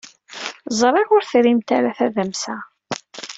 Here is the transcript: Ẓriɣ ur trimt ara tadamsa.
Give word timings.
Ẓriɣ 0.79 1.07
ur 1.15 1.23
trimt 1.31 1.69
ara 1.77 1.91
tadamsa. 1.97 2.57